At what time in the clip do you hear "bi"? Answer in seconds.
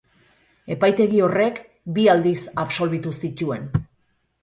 1.99-2.09